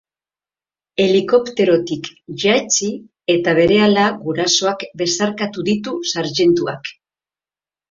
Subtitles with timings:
[1.03, 2.09] Helikopterotik
[2.45, 2.89] jaitsi
[3.35, 6.95] eta berehala gurasoak besarkatu ditu sarjentuak.